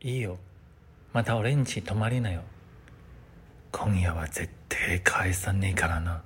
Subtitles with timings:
[0.00, 0.38] いいよ。
[1.12, 2.42] また俺んち泊まりなよ。
[3.72, 6.22] 今夜は絶対返さねえからな。